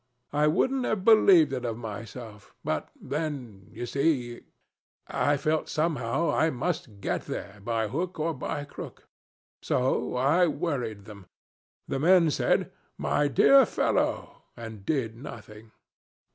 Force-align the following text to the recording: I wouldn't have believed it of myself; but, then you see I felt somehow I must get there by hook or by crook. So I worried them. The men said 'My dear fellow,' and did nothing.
I 0.33 0.47
wouldn't 0.47 0.83
have 0.85 1.05
believed 1.05 1.53
it 1.53 1.63
of 1.63 1.77
myself; 1.77 2.55
but, 2.63 2.89
then 2.99 3.67
you 3.71 3.85
see 3.85 4.41
I 5.07 5.37
felt 5.37 5.69
somehow 5.69 6.31
I 6.31 6.49
must 6.49 7.01
get 7.01 7.25
there 7.25 7.61
by 7.63 7.87
hook 7.87 8.19
or 8.19 8.33
by 8.33 8.63
crook. 8.65 9.07
So 9.61 10.15
I 10.15 10.47
worried 10.47 11.05
them. 11.05 11.27
The 11.87 11.99
men 11.99 12.31
said 12.31 12.71
'My 12.97 13.27
dear 13.27 13.63
fellow,' 13.63 14.41
and 14.57 14.83
did 14.87 15.15
nothing. 15.15 15.69